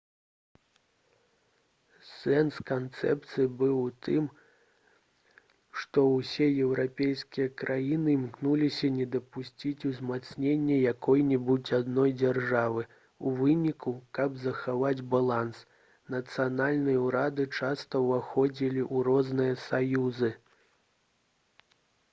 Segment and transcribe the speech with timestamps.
[2.11, 4.29] сэнс канцэпцыі быў у тым
[5.81, 12.87] што ўсе еўрапейскія краіны імкнуліся не дапусціць узмацнення якой-небудзь адной дзяржавы
[13.27, 15.63] у выніку каб захаваць баланс
[16.17, 20.33] нацыянальныя ўрады часта ўваходзілі ў розныя саюзы